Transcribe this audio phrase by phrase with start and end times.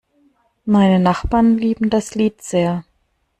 [0.65, 2.83] Meine Nachbarn lieben das Lied sehr.